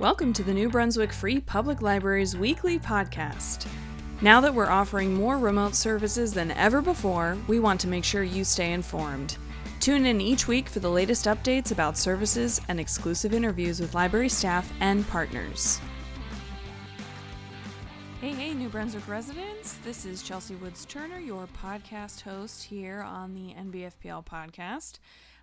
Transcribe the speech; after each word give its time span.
Welcome 0.00 0.32
to 0.32 0.42
the 0.42 0.54
New 0.54 0.70
Brunswick 0.70 1.12
Free 1.12 1.40
Public 1.40 1.82
Library's 1.82 2.34
weekly 2.34 2.78
podcast. 2.78 3.66
Now 4.22 4.40
that 4.40 4.54
we're 4.54 4.70
offering 4.70 5.12
more 5.12 5.36
remote 5.36 5.74
services 5.74 6.32
than 6.32 6.52
ever 6.52 6.80
before, 6.80 7.36
we 7.48 7.60
want 7.60 7.78
to 7.82 7.86
make 7.86 8.02
sure 8.02 8.22
you 8.22 8.42
stay 8.42 8.72
informed. 8.72 9.36
Tune 9.78 10.06
in 10.06 10.18
each 10.18 10.48
week 10.48 10.70
for 10.70 10.80
the 10.80 10.88
latest 10.88 11.26
updates 11.26 11.70
about 11.70 11.98
services 11.98 12.62
and 12.68 12.80
exclusive 12.80 13.34
interviews 13.34 13.78
with 13.78 13.94
library 13.94 14.30
staff 14.30 14.72
and 14.80 15.06
partners. 15.08 15.78
Hey, 18.22 18.32
hey, 18.32 18.54
New 18.54 18.70
Brunswick 18.70 19.06
residents. 19.06 19.74
This 19.84 20.06
is 20.06 20.22
Chelsea 20.22 20.54
Woods 20.54 20.86
Turner, 20.86 21.18
your 21.18 21.46
podcast 21.62 22.22
host 22.22 22.64
here 22.64 23.02
on 23.02 23.34
the 23.34 23.52
NBFPL 23.52 24.24
podcast. 24.24 24.98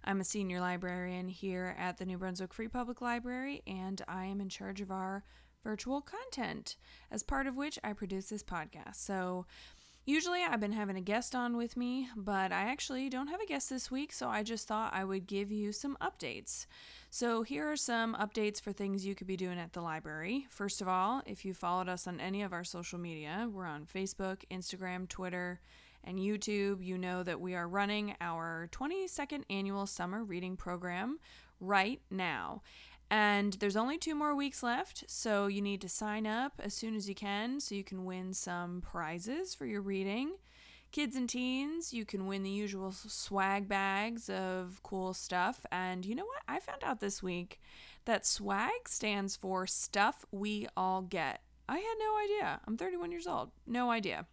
I'm 0.08 0.22
a 0.22 0.24
senior 0.24 0.62
librarian 0.62 1.28
here 1.28 1.76
at 1.78 1.98
the 1.98 2.06
New 2.06 2.18
Brunswick 2.18 2.54
Free 2.54 2.70
Public 2.70 3.02
Library, 3.02 3.62
and 3.68 4.02
I 4.08 4.24
am 4.24 4.40
in 4.40 4.48
charge 4.48 4.80
of 4.80 4.90
our 4.90 5.26
virtual 5.66 6.00
content, 6.00 6.78
as 7.12 7.24
part 7.24 7.46
of 7.46 7.58
which 7.58 7.78
I 7.84 7.92
produce 7.92 8.28
this 8.28 8.42
podcast. 8.42 8.96
So, 8.96 9.46
usually 10.06 10.44
I've 10.44 10.62
been 10.62 10.72
having 10.72 10.96
a 10.96 11.02
guest 11.02 11.36
on 11.36 11.58
with 11.58 11.76
me, 11.76 12.08
but 12.16 12.54
I 12.54 12.72
actually 12.72 13.10
don't 13.10 13.28
have 13.28 13.42
a 13.42 13.46
guest 13.46 13.70
this 13.70 13.92
week, 13.92 14.14
so 14.14 14.30
I 14.30 14.44
just 14.44 14.66
thought 14.66 14.94
I 14.94 15.04
would 15.04 15.28
give 15.28 15.52
you 15.52 15.74
some 15.74 15.98
updates. 16.02 16.68
So, 17.10 17.44
here 17.44 17.70
are 17.70 17.76
some 17.76 18.16
updates 18.16 18.62
for 18.62 18.72
things 18.72 19.06
you 19.06 19.14
could 19.14 19.28
be 19.28 19.36
doing 19.36 19.60
at 19.60 19.74
the 19.74 19.82
library. 19.82 20.48
First 20.50 20.80
of 20.80 20.88
all, 20.88 21.22
if 21.26 21.44
you 21.44 21.54
followed 21.54 21.90
us 21.90 22.08
on 22.08 22.22
any 22.22 22.44
of 22.44 22.54
our 22.54 22.64
social 22.64 22.98
media, 22.98 23.50
we're 23.52 23.66
on 23.66 23.86
Facebook, 23.86 24.44
Instagram, 24.50 25.10
Twitter, 25.10 25.60
and 26.08 26.18
YouTube, 26.20 26.84
you 26.84 26.98
know 26.98 27.22
that 27.22 27.42
we 27.42 27.54
are 27.54 27.68
running 27.68 28.16
our 28.22 28.70
22nd 28.72 29.44
annual 29.50 29.86
summer 29.86 30.24
reading 30.24 30.56
program 30.56 31.20
right 31.60 32.00
now. 32.10 32.62
And 33.12 33.54
there's 33.54 33.76
only 33.76 33.98
two 33.98 34.16
more 34.16 34.34
weeks 34.34 34.64
left, 34.64 35.04
so 35.08 35.48
you 35.48 35.62
need 35.62 35.82
to 35.82 35.90
sign 35.90 36.26
up 36.26 36.54
as 36.60 36.74
soon 36.74 36.96
as 36.96 37.10
you 37.10 37.16
can 37.16 37.60
so 37.60 37.76
you 37.76 37.84
can 37.84 38.06
win 38.06 38.34
some 38.34 38.82
prizes 38.82 39.54
for 39.54 39.66
your 39.66 39.82
reading. 39.82 40.36
Kids 40.94 41.18
and 41.18 41.30
teens, 41.30 41.94
you 41.94 42.06
can 42.06 42.26
win 42.26 42.44
the 42.44 42.50
usual 42.50 42.94
swag 42.94 43.68
bags 43.68 44.30
of 44.30 44.80
cool 44.84 45.14
stuff. 45.14 45.66
And 45.72 46.06
you 46.06 46.16
know 46.16 46.26
what? 46.26 46.42
I 46.48 46.60
found 46.62 46.84
out 46.84 47.02
this 47.02 47.22
week 47.22 47.60
that 48.06 48.26
swag 48.26 48.88
stands 48.88 49.36
for 49.36 49.68
stuff 49.68 50.26
we 50.32 50.68
all 50.78 51.02
get. 51.02 51.42
I 51.68 51.80
had 51.80 51.96
no 52.00 52.18
idea. 52.24 52.62
I'm 52.66 52.78
31 52.78 53.12
years 53.12 53.28
old. 53.28 53.52
No 53.66 53.92
idea. 53.92 54.26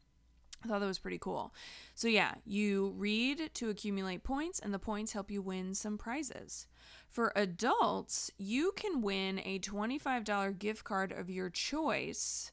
I 0.64 0.68
thought 0.68 0.80
that 0.80 0.86
was 0.86 0.98
pretty 0.98 1.18
cool. 1.18 1.52
So, 1.94 2.08
yeah, 2.08 2.34
you 2.46 2.94
read 2.96 3.50
to 3.54 3.68
accumulate 3.68 4.24
points, 4.24 4.58
and 4.58 4.72
the 4.72 4.78
points 4.78 5.12
help 5.12 5.30
you 5.30 5.42
win 5.42 5.74
some 5.74 5.98
prizes. 5.98 6.66
For 7.08 7.32
adults, 7.36 8.30
you 8.38 8.72
can 8.74 9.02
win 9.02 9.40
a 9.44 9.58
$25 9.58 10.58
gift 10.58 10.84
card 10.84 11.12
of 11.12 11.28
your 11.28 11.50
choice 11.50 12.50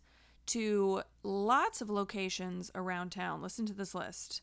to 0.47 1.03
lots 1.23 1.81
of 1.81 1.89
locations 1.89 2.69
around 2.75 3.11
town. 3.11 3.41
Listen 3.41 3.65
to 3.67 3.73
this 3.73 3.95
list. 3.95 4.41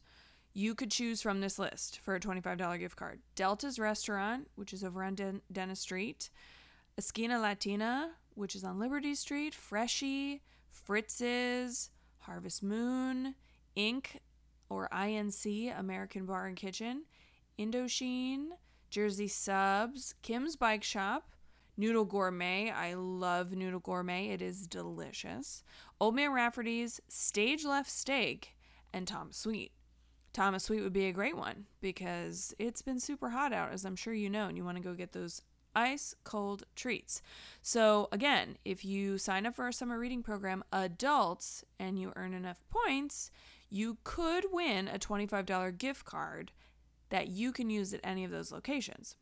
You 0.54 0.74
could 0.74 0.90
choose 0.90 1.20
from 1.20 1.40
this 1.40 1.58
list 1.58 2.00
for 2.00 2.14
a 2.14 2.20
$25 2.20 2.78
gift 2.78 2.96
card 2.96 3.20
Delta's 3.36 3.78
Restaurant, 3.78 4.48
which 4.54 4.72
is 4.72 4.82
over 4.82 5.04
on 5.04 5.14
Den- 5.14 5.42
Dennis 5.52 5.80
Street, 5.80 6.30
Esquina 6.96 7.38
Latina, 7.38 8.12
which 8.34 8.56
is 8.56 8.64
on 8.64 8.78
Liberty 8.78 9.14
Street, 9.14 9.54
Freshie, 9.54 10.42
Fritz's, 10.70 11.90
Harvest 12.20 12.62
Moon, 12.62 13.34
Inc. 13.78 14.16
or 14.68 14.88
INC, 14.92 15.78
American 15.78 16.26
Bar 16.26 16.46
and 16.46 16.56
Kitchen, 16.56 17.04
Indochine, 17.58 18.48
Jersey 18.90 19.28
Subs, 19.28 20.14
Kim's 20.22 20.56
Bike 20.56 20.82
Shop, 20.82 21.30
Noodle 21.76 22.04
Gourmet. 22.04 22.70
I 22.70 22.94
love 22.94 23.52
Noodle 23.52 23.80
Gourmet. 23.80 24.30
It 24.30 24.42
is 24.42 24.66
delicious. 24.66 25.62
Old 26.00 26.16
Man 26.16 26.32
Rafferty's, 26.32 27.00
Stage 27.08 27.64
Left 27.64 27.90
Steak, 27.90 28.56
and 28.92 29.06
Thomas 29.06 29.36
Sweet. 29.36 29.72
Thomas 30.32 30.64
Sweet 30.64 30.82
would 30.82 30.92
be 30.92 31.06
a 31.06 31.12
great 31.12 31.36
one 31.36 31.66
because 31.80 32.54
it's 32.58 32.82
been 32.82 33.00
super 33.00 33.30
hot 33.30 33.52
out, 33.52 33.72
as 33.72 33.84
I'm 33.84 33.96
sure 33.96 34.12
you 34.12 34.28
know, 34.28 34.48
and 34.48 34.56
you 34.56 34.64
want 34.64 34.76
to 34.76 34.82
go 34.82 34.94
get 34.94 35.12
those 35.12 35.42
ice 35.74 36.14
cold 36.24 36.64
treats. 36.74 37.22
So, 37.62 38.08
again, 38.10 38.58
if 38.64 38.84
you 38.84 39.18
sign 39.18 39.46
up 39.46 39.54
for 39.54 39.64
our 39.64 39.72
summer 39.72 39.98
reading 39.98 40.22
program, 40.22 40.64
adults, 40.72 41.64
and 41.78 41.98
you 41.98 42.12
earn 42.16 42.34
enough 42.34 42.62
points, 42.70 43.30
you 43.70 43.98
could 44.04 44.46
win 44.50 44.88
a 44.88 44.98
$25 44.98 45.78
gift 45.78 46.04
card 46.04 46.52
that 47.10 47.28
you 47.28 47.52
can 47.52 47.70
use 47.70 47.94
at 47.94 48.00
any 48.04 48.24
of 48.24 48.30
those 48.30 48.52
locations. 48.52 49.16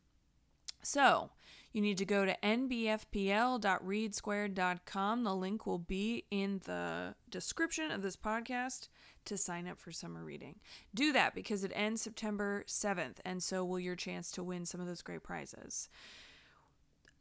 So, 0.83 1.31
you 1.73 1.81
need 1.81 1.97
to 1.97 2.05
go 2.05 2.25
to 2.25 2.37
nbfpl.readsquared.com. 2.41 5.23
The 5.23 5.35
link 5.35 5.67
will 5.67 5.79
be 5.79 6.23
in 6.31 6.61
the 6.65 7.15
description 7.29 7.91
of 7.91 8.01
this 8.01 8.15
podcast 8.15 8.87
to 9.25 9.37
sign 9.37 9.67
up 9.67 9.77
for 9.77 9.91
summer 9.91 10.23
reading. 10.23 10.55
Do 10.95 11.11
that 11.13 11.35
because 11.35 11.63
it 11.63 11.71
ends 11.75 12.01
September 12.01 12.63
7th, 12.67 13.17
and 13.25 13.43
so 13.43 13.63
will 13.65 13.79
your 13.79 13.95
chance 13.95 14.31
to 14.31 14.43
win 14.43 14.65
some 14.65 14.81
of 14.81 14.87
those 14.87 15.01
great 15.01 15.23
prizes 15.23 15.89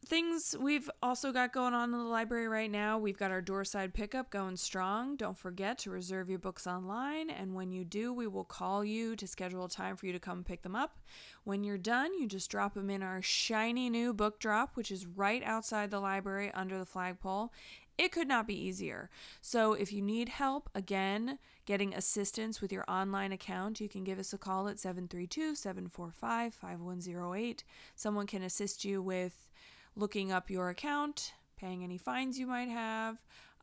things 0.06 0.54
we've 0.60 0.88
also 1.02 1.32
got 1.32 1.52
going 1.52 1.74
on 1.74 1.92
in 1.92 1.98
the 1.98 2.04
library 2.04 2.46
right 2.46 2.70
now. 2.70 2.96
We've 2.96 3.18
got 3.18 3.32
our 3.32 3.42
doorside 3.42 3.92
pickup 3.92 4.30
going 4.30 4.56
strong. 4.56 5.16
Don't 5.16 5.36
forget 5.36 5.78
to 5.78 5.90
reserve 5.90 6.30
your 6.30 6.38
books 6.38 6.66
online. 6.66 7.28
And 7.28 7.54
when 7.54 7.72
you 7.72 7.84
do 7.84 8.12
we 8.12 8.28
will 8.28 8.44
call 8.44 8.84
you 8.84 9.16
to 9.16 9.26
schedule 9.26 9.64
a 9.64 9.68
time 9.68 9.96
for 9.96 10.06
you 10.06 10.12
to 10.12 10.20
come 10.20 10.44
pick 10.44 10.62
them 10.62 10.76
up. 10.76 11.00
When 11.42 11.64
you're 11.64 11.76
done 11.76 12.14
you 12.14 12.28
just 12.28 12.50
drop 12.50 12.74
them 12.74 12.88
in 12.88 13.02
our 13.02 13.20
shiny 13.20 13.90
new 13.90 14.14
book 14.14 14.38
drop 14.38 14.76
which 14.76 14.92
is 14.92 15.06
right 15.06 15.42
outside 15.44 15.90
the 15.90 16.00
library 16.00 16.52
under 16.54 16.78
the 16.78 16.86
flagpole. 16.86 17.52
It 17.98 18.12
could 18.12 18.28
not 18.28 18.46
be 18.46 18.54
easier. 18.54 19.08
So, 19.40 19.72
if 19.72 19.90
you 19.90 20.02
need 20.02 20.28
help, 20.28 20.68
again, 20.74 21.38
getting 21.64 21.94
assistance 21.94 22.60
with 22.60 22.70
your 22.70 22.84
online 22.86 23.32
account, 23.32 23.80
you 23.80 23.88
can 23.88 24.04
give 24.04 24.18
us 24.18 24.34
a 24.34 24.38
call 24.38 24.68
at 24.68 24.78
732 24.78 25.54
745 25.54 26.52
5108. 26.52 27.64
Someone 27.94 28.26
can 28.26 28.42
assist 28.42 28.84
you 28.84 29.00
with 29.00 29.48
looking 29.96 30.30
up 30.30 30.50
your 30.50 30.68
account, 30.68 31.32
paying 31.56 31.82
any 31.82 31.98
fines 31.98 32.38
you 32.38 32.46
might 32.46 32.68
have, 32.68 33.16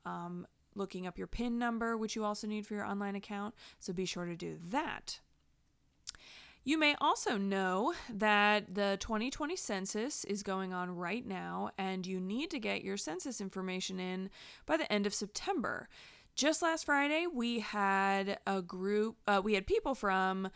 um, 0.05 0.45
looking 0.75 1.07
up 1.07 1.17
your 1.17 1.27
PIN 1.27 1.59
number, 1.59 1.95
which 1.95 2.16
you 2.16 2.25
also 2.25 2.47
need 2.47 2.66
for 2.66 2.73
your 2.73 2.85
online 2.85 3.16
account. 3.16 3.53
So 3.79 3.94
be 3.94 4.05
sure 4.05 4.25
to 4.25 4.35
do 4.35 4.57
that. 4.69 5.19
You 6.66 6.77
may 6.77 6.95
also 7.01 7.38
know 7.38 7.93
that 8.09 8.73
the 8.73 8.97
2020 9.01 9.55
census 9.57 10.23
is 10.23 10.43
going 10.43 10.73
on 10.73 10.95
right 10.95 11.25
now, 11.25 11.72
and 11.77 12.07
you 12.07 12.22
need 12.22 12.51
to 12.51 12.59
get 12.59 12.83
your 12.83 12.95
census 12.95 13.41
information 13.41 13.99
in 13.99 14.29
by 14.66 14.77
the 14.77 14.91
end 14.91 15.05
of 15.05 15.13
September. 15.13 15.89
Just 16.35 16.61
last 16.61 16.85
Friday, 16.85 17.27
we 17.31 17.59
had 17.59 18.39
a 18.47 18.61
group, 18.61 19.17
uh, 19.27 19.41
we 19.43 19.55
had 19.55 19.67
people 19.67 19.93
from 19.93 20.49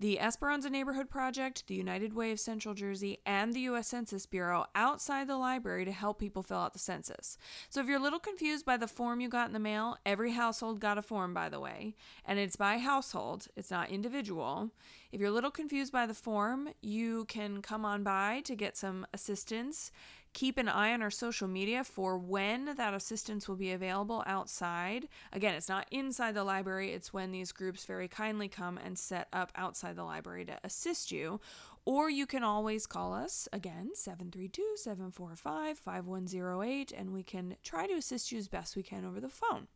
the 0.00 0.18
Esperanza 0.18 0.70
Neighborhood 0.70 1.10
Project, 1.10 1.66
the 1.66 1.74
United 1.74 2.14
Way 2.14 2.32
of 2.32 2.40
Central 2.40 2.74
Jersey, 2.74 3.18
and 3.26 3.52
the 3.52 3.60
U.S. 3.60 3.86
Census 3.86 4.24
Bureau 4.24 4.64
outside 4.74 5.28
the 5.28 5.36
library 5.36 5.84
to 5.84 5.92
help 5.92 6.18
people 6.18 6.42
fill 6.42 6.56
out 6.56 6.72
the 6.72 6.78
census. 6.78 7.36
So 7.68 7.82
if 7.82 7.86
you're 7.86 7.98
a 7.98 8.02
little 8.02 8.18
confused 8.18 8.64
by 8.64 8.78
the 8.78 8.88
form 8.88 9.20
you 9.20 9.28
got 9.28 9.48
in 9.48 9.52
the 9.52 9.58
mail, 9.58 9.98
every 10.06 10.32
household 10.32 10.80
got 10.80 10.96
a 10.96 11.02
form, 11.02 11.34
by 11.34 11.50
the 11.50 11.60
way, 11.60 11.94
and 12.24 12.38
it's 12.38 12.56
by 12.56 12.78
household, 12.78 13.48
it's 13.56 13.70
not 13.70 13.90
individual. 13.90 14.70
If 15.12 15.20
you're 15.20 15.28
a 15.28 15.32
little 15.32 15.50
confused 15.50 15.92
by 15.92 16.06
the 16.06 16.14
form, 16.14 16.70
you 16.80 17.26
can 17.26 17.60
come 17.60 17.84
on 17.84 18.02
by 18.02 18.40
to 18.46 18.54
get 18.54 18.78
some 18.78 19.06
assistance 19.12 19.92
keep 20.32 20.58
an 20.58 20.68
eye 20.68 20.92
on 20.92 21.02
our 21.02 21.10
social 21.10 21.48
media 21.48 21.84
for 21.84 22.16
when 22.18 22.74
that 22.76 22.94
assistance 22.94 23.48
will 23.48 23.56
be 23.56 23.72
available 23.72 24.22
outside. 24.26 25.08
Again, 25.32 25.54
it's 25.54 25.68
not 25.68 25.88
inside 25.90 26.34
the 26.34 26.44
library, 26.44 26.92
it's 26.92 27.12
when 27.12 27.32
these 27.32 27.52
groups 27.52 27.84
very 27.84 28.08
kindly 28.08 28.48
come 28.48 28.78
and 28.78 28.98
set 28.98 29.28
up 29.32 29.52
outside 29.56 29.96
the 29.96 30.04
library 30.04 30.44
to 30.44 30.58
assist 30.62 31.10
you. 31.10 31.40
Or 31.84 32.10
you 32.10 32.26
can 32.26 32.44
always 32.44 32.86
call 32.86 33.12
us 33.12 33.48
again, 33.52 33.90
732 33.94 34.62
745 34.76 35.78
5108, 35.78 36.92
and 36.92 37.12
we 37.12 37.22
can 37.22 37.56
try 37.62 37.86
to 37.86 37.94
assist 37.94 38.30
you 38.30 38.38
as 38.38 38.48
best 38.48 38.76
we 38.76 38.82
can 38.82 39.04
over 39.04 39.20
the 39.20 39.28
phone. 39.28 39.66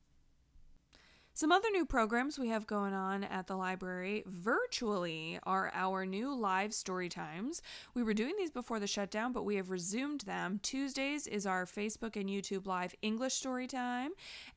Some 1.36 1.50
other 1.50 1.68
new 1.72 1.84
programs 1.84 2.38
we 2.38 2.50
have 2.50 2.64
going 2.64 2.94
on 2.94 3.24
at 3.24 3.48
the 3.48 3.56
library 3.56 4.22
virtually 4.24 5.40
are 5.42 5.68
our 5.74 6.06
new 6.06 6.32
live 6.32 6.72
story 6.72 7.08
times. 7.08 7.60
We 7.92 8.04
were 8.04 8.14
doing 8.14 8.34
these 8.38 8.52
before 8.52 8.78
the 8.78 8.86
shutdown, 8.86 9.32
but 9.32 9.44
we 9.44 9.56
have 9.56 9.68
resumed 9.68 10.20
them. 10.20 10.60
Tuesdays 10.62 11.26
is 11.26 11.44
our 11.44 11.66
Facebook 11.66 12.14
and 12.14 12.28
YouTube 12.28 12.68
live 12.68 12.94
English 13.02 13.34
story 13.34 13.66
time, 13.66 14.12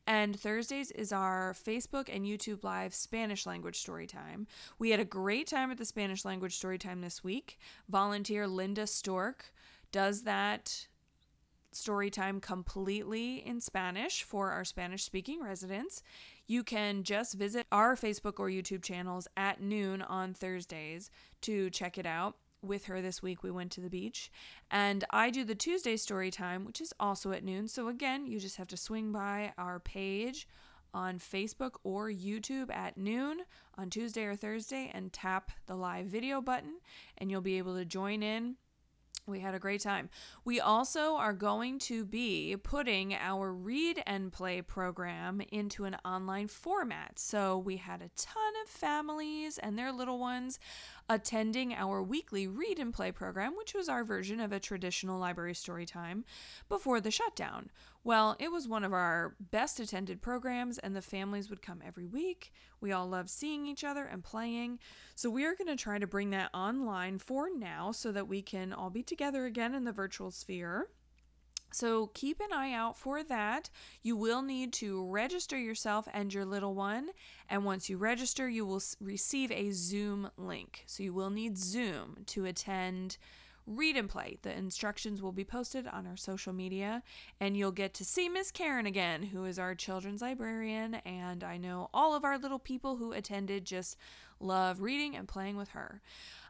and 0.06 0.40
Thursdays 0.40 0.92
is 0.92 1.12
our 1.12 1.56
Facebook 1.56 2.16
and 2.16 2.28
YouTube 2.28 2.64
live 2.64 2.94
Spanish 2.94 3.48
language 3.48 3.80
story 3.80 4.06
time. 4.06 4.46
We 4.78 4.92
had 4.92 5.00
a 5.00 5.06
great 5.06 5.48
time 5.48 5.72
at 5.72 5.80
the 5.80 5.86
Spanish 5.86 6.26
language 6.26 6.56
story 6.56 6.78
time 6.78 7.02
this 7.02 7.24
week. 7.24 7.58
Volunteer 7.90 8.48
Linda 8.48 8.86
Stork 8.86 9.52
does 9.92 10.22
that 10.26 10.86
story 11.72 12.10
time 12.10 12.40
completely 12.40 13.36
in 13.46 13.62
Spanish 13.62 14.24
for 14.24 14.52
our 14.52 14.66
Spanish 14.66 15.04
speaking 15.04 15.42
residents 15.42 16.02
you 16.48 16.64
can 16.64 17.04
just 17.04 17.36
visit 17.36 17.68
our 17.72 17.96
Facebook 17.96 18.40
or 18.40 18.50
YouTube 18.50 18.82
channels 18.82 19.28
at 19.38 19.62
noon 19.62 20.02
on 20.02 20.34
Thursdays 20.34 21.12
to 21.42 21.70
check 21.70 21.98
it 21.98 22.06
out. 22.06 22.36
with 22.64 22.86
her 22.86 23.02
this 23.02 23.22
week. 23.22 23.44
We 23.44 23.52
went 23.52 23.72
to 23.74 23.82
the 23.82 23.90
beach. 23.90 24.32
And 24.72 25.04
I 25.12 25.30
do 25.30 25.44
the 25.44 25.56
Tuesday 25.56 25.96
story 25.96 26.32
time, 26.32 26.66
which 26.66 26.82
is 26.82 26.92
also 27.00 27.32
at 27.32 27.44
noon. 27.44 27.68
So 27.68 27.88
again, 27.88 28.26
you 28.26 28.40
just 28.40 28.58
have 28.58 28.68
to 28.70 28.78
swing 28.78 29.12
by 29.12 29.54
our 29.60 29.80
page 29.80 30.48
on 30.94 31.20
Facebook 31.20 31.74
or 31.84 32.10
YouTube 32.10 32.74
at 32.74 32.98
noon 32.98 33.42
on 33.78 33.90
Tuesday 33.92 34.24
or 34.24 34.36
Thursday 34.36 34.90
and 34.94 35.14
tap 35.14 35.52
the 35.68 35.76
live 35.76 36.08
video 36.08 36.42
button, 36.42 36.80
and 37.18 37.30
you'll 37.30 37.42
be 37.42 37.60
able 37.60 37.76
to 37.76 37.86
join 37.86 38.24
in 38.24 38.56
we 39.28 39.42
had 39.42 39.54
a 39.54 39.60
great 39.60 39.82
time. 39.82 40.10
We 40.46 40.60
also 40.60 41.16
are 41.16 41.34
going 41.34 41.80
to 41.80 42.06
be 42.06 42.56
putting 42.64 43.14
our 43.14 43.54
read 43.54 44.02
and 44.06 44.32
play 44.32 44.62
program 44.62 45.42
into 45.52 45.84
an 45.84 45.98
online 46.06 46.48
format. 46.48 47.20
So 47.20 47.58
we 47.58 47.78
had 47.78 48.02
a 48.02 48.10
ton 48.16 48.54
of 48.64 48.70
families 48.70 49.58
and 49.58 49.78
their 49.78 49.92
little 49.92 50.18
ones 50.18 50.60
attending 51.10 51.74
our 51.74 52.02
weekly 52.02 52.48
read 52.48 52.80
and 52.80 52.94
play 52.94 53.12
program, 53.12 53.56
which 53.58 53.74
was 53.74 53.90
our 53.90 54.04
version 54.04 54.40
of 54.40 54.52
a 54.52 54.60
traditional 54.60 55.20
library 55.20 55.54
story 55.54 55.86
time 55.86 56.24
before 56.70 57.02
the 57.02 57.12
shutdown. 57.12 57.70
Well, 58.08 58.38
it 58.40 58.54
was 58.54 58.70
one 58.70 58.86
of 58.86 58.94
our 58.94 59.36
best 59.38 59.82
attended 59.82 60.22
programs, 60.22 60.78
and 60.78 60.96
the 60.96 61.02
families 61.02 61.50
would 61.50 61.62
come 61.62 61.82
every 61.86 62.06
week. 62.06 62.54
We 62.80 62.94
all 62.94 63.06
loved 63.06 63.30
seeing 63.30 63.68
each 63.68 63.84
other 63.84 64.06
and 64.06 64.24
playing. 64.24 64.80
So, 65.14 65.30
we 65.30 65.44
are 65.44 65.56
going 65.56 65.68
to 65.68 65.76
try 65.76 66.00
to 66.00 66.08
bring 66.08 66.30
that 66.30 66.50
online 66.54 67.20
for 67.20 67.50
now 67.54 67.92
so 67.92 68.14
that 68.14 68.30
we 68.30 68.42
can 68.42 68.72
all 68.72 68.90
be 68.90 69.04
together 69.04 69.46
again 69.46 69.76
in 69.76 69.84
the 69.84 69.92
virtual 69.92 70.32
sphere. 70.32 70.88
So 71.74 72.08
keep 72.14 72.40
an 72.40 72.54
eye 72.54 72.72
out 72.72 72.96
for 72.96 73.24
that. 73.24 73.70
You 74.02 74.16
will 74.16 74.42
need 74.42 74.72
to 74.74 75.06
register 75.06 75.60
yourself 75.60 76.08
and 76.14 76.34
your 76.34 76.46
little 76.46 76.76
one. 76.76 77.10
And 77.50 77.66
once 77.66 77.90
you 77.90 77.98
register, 77.98 78.48
you 78.48 78.66
will 78.66 78.82
receive 79.02 79.52
a 79.52 79.72
Zoom 79.72 80.32
link. 80.38 80.86
So 80.88 81.04
you 81.04 81.14
will 81.14 81.30
need 81.30 81.58
Zoom 81.58 82.20
to 82.28 82.46
attend 82.46 83.18
read 83.68 83.98
and 83.98 84.10
play. 84.10 84.38
The 84.42 84.58
instructions 84.58 85.22
will 85.22 85.34
be 85.34 85.44
posted 85.44 85.86
on 85.88 86.08
our 86.08 86.16
social 86.16 86.54
media, 86.54 87.04
and 87.40 87.56
you'll 87.58 87.72
get 87.72 87.94
to 87.96 88.06
see 88.06 88.30
Miss 88.30 88.50
Karen 88.50 88.86
again, 88.86 89.24
who 89.24 89.44
is 89.44 89.60
our 89.60 89.76
children's 89.76 90.22
librarian. 90.22 90.96
And 90.96 91.44
I 91.44 91.58
know 91.58 91.90
all 91.94 92.16
of 92.16 92.24
our 92.24 92.38
little 92.38 92.60
people 92.60 92.96
who 92.96 93.12
attended 93.12 93.66
just 93.66 93.98
love 94.40 94.82
reading 94.82 95.16
and 95.16 95.28
playing 95.28 95.58
with 95.58 95.70
her. 95.70 96.02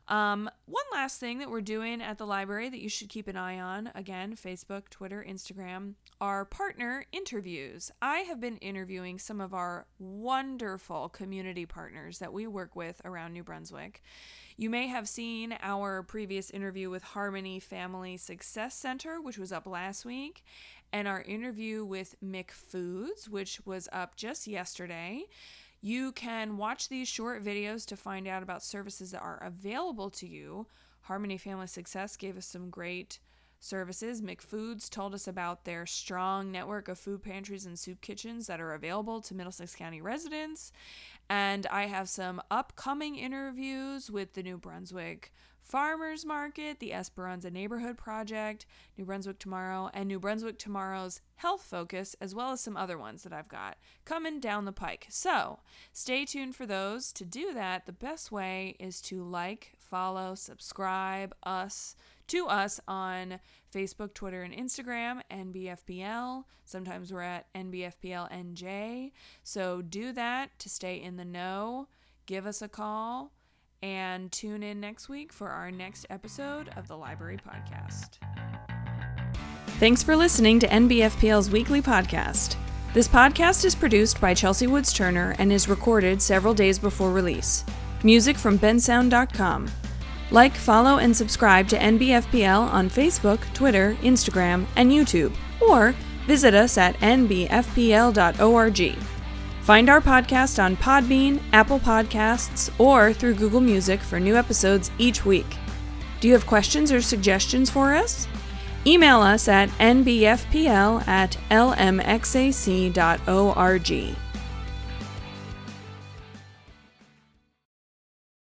Um, 0.08 0.50
one 0.66 0.86
last 0.94 1.20
thing 1.20 1.40
that 1.40 1.50
we're 1.50 1.60
doing 1.60 2.02
at 2.02 2.18
the 2.18 2.26
library 2.26 2.70
that 2.70 2.82
you 2.82 2.88
should 2.88 3.10
keep 3.10 3.28
an 3.28 3.36
eye 3.36 3.60
on 3.60 3.92
again, 3.94 4.36
Facebook, 4.36 4.90
Twitter, 4.90 5.26
Instagram, 5.28 5.96
are 6.22 6.46
partner 6.46 7.06
interviews. 7.12 7.92
I 8.02 8.20
have 8.20 8.40
been 8.40 8.58
interviewing 8.58 9.20
some 9.20 9.42
of 9.42 9.54
our 9.54 9.86
wonderful 10.00 11.10
community 11.10 11.66
partners 11.66 12.20
that 12.20 12.32
we 12.32 12.48
work 12.48 12.76
with 12.76 13.02
around 13.04 13.34
New 13.34 13.44
Brunswick. 13.44 14.02
You 14.56 14.70
may 14.70 14.88
have 14.88 15.10
seen 15.10 15.56
our 15.62 16.02
previous 16.04 16.50
interview 16.50 16.90
with 16.90 17.04
Harmony 17.04 17.60
Family 17.60 18.18
Success 18.18 18.76
Center, 18.76 19.22
which 19.22 19.38
was 19.38 19.52
up 19.52 19.68
last 19.68 20.06
week, 20.06 20.44
and 20.94 21.08
our 21.08 21.22
interview 21.22 21.84
with 21.86 22.16
McFoods, 22.24 23.28
which 23.30 23.60
was 23.66 23.90
up 23.92 24.16
just 24.16 24.48
yesterday. 24.48 25.26
You 25.82 26.12
can 26.12 26.58
watch 26.58 26.90
these 26.90 27.08
short 27.08 27.44
videos 27.44 27.86
to 27.88 27.98
find 27.98 28.28
out 28.28 28.44
about 28.44 28.64
services 28.64 29.12
that 29.12 29.22
are 29.22 29.42
available 29.44 30.10
to 30.12 30.28
you. 30.28 30.68
Harmony 31.02 31.38
Family 31.38 31.68
Success 31.68 32.18
gave 32.18 32.38
us 32.38 32.46
some 32.46 32.70
great 32.70 33.20
services. 33.60 34.22
McFoods 34.22 34.90
told 34.90 35.14
us 35.14 35.28
about 35.28 35.66
their 35.66 35.86
strong 35.86 36.52
network 36.52 36.88
of 36.88 37.00
food 37.00 37.24
pantries 37.24 37.66
and 37.66 37.78
soup 37.78 38.02
kitchens 38.02 38.48
that 38.48 38.60
are 38.62 38.74
available 38.74 39.22
to 39.22 39.36
Middlesex 39.36 39.76
County 39.76 40.02
residents. 40.02 40.72
And 41.30 41.68
I 41.68 41.88
have 41.88 42.10
some 42.10 42.42
upcoming 42.50 43.16
interviews 43.16 44.10
with 44.10 44.34
the 44.34 44.44
New 44.44 44.58
Brunswick 44.58 45.34
Farmers 45.68 46.26
Market, 46.26 46.80
the 46.80 46.94
Esperanza 46.94 47.52
Neighborhood 47.52 47.98
Project, 47.98 48.66
New 48.98 49.04
Brunswick 49.04 49.38
Tomorrow, 49.38 49.90
and 49.94 50.08
New 50.08 50.18
Brunswick 50.18 50.58
Tomorrow's 50.58 51.20
Health 51.36 51.64
Focus, 51.64 52.16
as 52.22 52.34
well 52.34 52.52
as 52.52 52.62
some 52.62 52.78
other 52.78 52.98
ones 52.98 53.24
that 53.24 53.34
I've 53.34 53.50
got 53.50 53.76
coming 54.06 54.40
down 54.40 54.64
the 54.64 54.72
pike. 54.72 55.08
So 55.10 55.60
stay 55.92 56.24
tuned 56.24 56.56
for 56.56 56.66
those. 56.66 57.12
To 57.12 57.26
do 57.26 57.54
that, 57.54 57.86
the 57.86 57.92
best 57.92 58.32
way 58.32 58.78
is 58.80 59.02
to 59.02 59.22
like, 59.22 59.74
follow, 59.78 60.36
subscribe 60.36 61.36
us 61.44 61.98
to 62.28 62.48
us 62.48 62.80
on 62.88 63.40
Facebook, 63.74 64.14
Twitter, 64.14 64.44
and 64.44 64.54
Instagram, 64.54 65.22
NBFPL. 65.32 66.44
Sometimes 66.66 67.12
we're 67.12 67.22
at 67.22 67.52
NBFPLNJ. 67.54 69.12
So 69.44 69.82
do 69.82 70.12
that 70.14 70.58
to 70.60 70.70
stay 70.70 71.02
in 71.02 71.18
the 71.18 71.26
know. 71.26 71.88
Give 72.26 72.46
us 72.46 72.62
a 72.62 72.68
call 72.68 73.32
and 73.82 74.32
tune 74.32 74.64
in 74.64 74.80
next 74.80 75.08
week 75.08 75.32
for 75.32 75.50
our 75.50 75.72
next 75.72 76.06
episode 76.10 76.70
of 76.76 76.88
the 76.88 76.98
Library 76.98 77.38
Podcast. 77.38 78.18
Thanks 79.80 80.02
for 80.02 80.16
listening 80.16 80.60
to 80.60 80.68
NBFPL's 80.68 81.52
weekly 81.52 81.82
podcast. 81.82 82.56
This 82.94 83.08
podcast 83.08 83.64
is 83.64 83.76
produced 83.76 84.20
by 84.20 84.34
Chelsea 84.34 84.66
Woods 84.66 84.92
Turner 84.92 85.36
and 85.38 85.52
is 85.54 85.70
recorded 85.70 86.22
several 86.22 86.54
days 86.54 86.80
before 86.80 87.12
release. 87.12 87.64
Music 88.04 88.38
from 88.38 88.58
bensound.com. 88.58 89.70
Like, 90.32 90.56
follow, 90.56 90.98
and 90.98 91.16
subscribe 91.16 91.68
to 91.70 91.78
NBFPL 91.78 92.72
on 92.72 92.90
Facebook, 92.90 93.40
Twitter, 93.54 93.96
Instagram, 94.02 94.66
and 94.76 94.92
YouTube, 94.92 95.34
or 95.62 95.96
visit 96.26 96.54
us 96.54 96.78
at 96.78 96.98
nbfpl.org. 97.00 98.96
Find 99.62 99.90
our 99.90 100.02
podcast 100.02 100.64
on 100.64 100.78
Podbean, 100.78 101.42
Apple 101.52 101.80
Podcasts, 101.80 102.72
or 102.80 103.14
through 103.14 103.34
Google 103.36 103.62
Music 103.62 104.00
for 104.00 104.20
new 104.20 104.36
episodes 104.36 104.92
each 104.98 105.26
week. 105.26 105.58
Do 106.20 106.28
you 106.28 106.34
have 106.34 106.48
questions 106.48 106.92
or 106.92 107.02
suggestions 107.02 107.70
for 107.70 107.94
us? 107.94 108.28
Email 108.86 109.20
us 109.22 109.48
at 109.50 109.70
nbfpl 109.80 111.08
at 111.08 111.38
lmxac.org. 111.52 111.88